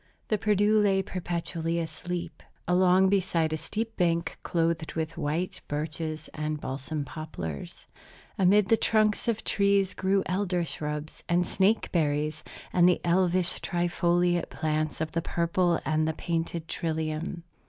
The 0.29 0.39
Perdu 0.39 0.81
lay 0.81 1.03
perpetually 1.03 1.77
asleep, 1.77 2.41
along 2.67 3.09
beside 3.09 3.53
a 3.53 3.57
steep 3.57 3.95
bank 3.97 4.39
clothed 4.41 4.95
with 4.95 5.15
white 5.15 5.61
birches 5.67 6.27
and 6.33 6.59
balsam 6.59 7.05
poplars. 7.05 7.85
Amid 8.35 8.69
the 8.69 8.77
trunks 8.77 9.27
of 9.27 9.35
the 9.37 9.43
trees 9.43 9.93
grew 9.93 10.23
elder 10.25 10.65
shrubs, 10.65 11.23
and 11.29 11.45
snake 11.45 11.91
berries, 11.91 12.43
and 12.73 12.89
the 12.89 12.99
elvish 13.03 13.59
trifoliate 13.61 14.49
plants 14.49 15.01
of 15.01 15.11
the 15.11 15.21
purple 15.21 15.79
and 15.85 16.07
the 16.07 16.13
painted 16.13 16.67
trillium. 16.67 17.43